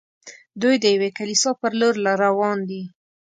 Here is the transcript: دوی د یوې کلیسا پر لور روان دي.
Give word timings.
دوی 0.61 0.75
د 0.79 0.85
یوې 0.95 1.09
کلیسا 1.17 1.51
پر 1.59 1.71
لور 1.79 1.95
روان 2.25 2.57
دي. 2.69 2.81